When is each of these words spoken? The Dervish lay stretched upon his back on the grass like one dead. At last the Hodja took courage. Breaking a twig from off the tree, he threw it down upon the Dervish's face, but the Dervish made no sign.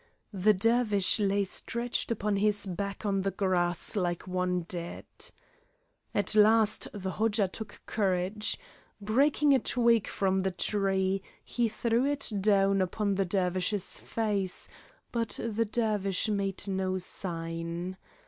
The 0.33 0.55
Dervish 0.55 1.19
lay 1.19 1.43
stretched 1.43 2.09
upon 2.09 2.37
his 2.37 2.65
back 2.65 3.05
on 3.05 3.21
the 3.21 3.29
grass 3.29 3.95
like 3.95 4.25
one 4.25 4.61
dead. 4.61 5.05
At 6.15 6.33
last 6.33 6.87
the 6.91 7.11
Hodja 7.11 7.47
took 7.47 7.83
courage. 7.85 8.57
Breaking 8.99 9.53
a 9.53 9.59
twig 9.59 10.07
from 10.07 10.37
off 10.37 10.43
the 10.45 10.49
tree, 10.49 11.21
he 11.45 11.69
threw 11.69 12.03
it 12.03 12.31
down 12.41 12.81
upon 12.81 13.13
the 13.13 13.25
Dervish's 13.25 13.99
face, 13.99 14.67
but 15.11 15.39
the 15.39 15.65
Dervish 15.65 16.29
made 16.29 16.67
no 16.67 16.97
sign. 16.97 17.95